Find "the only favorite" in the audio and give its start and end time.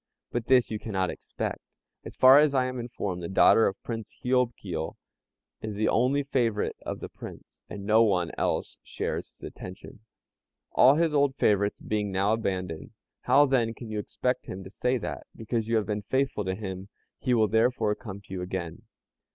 5.75-6.75